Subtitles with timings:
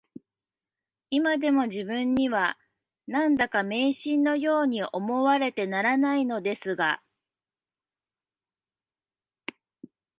[1.11, 2.57] いまでも自分には、
[3.05, 7.03] 何だか迷信のように思われてならないのですが